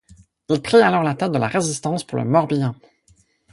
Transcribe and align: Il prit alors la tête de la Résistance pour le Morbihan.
Il 0.49 0.59
prit 0.63 0.77
alors 0.81 1.03
la 1.03 1.13
tête 1.13 1.31
de 1.31 1.37
la 1.37 1.47
Résistance 1.47 2.03
pour 2.03 2.17
le 2.17 2.25
Morbihan. 2.25 2.73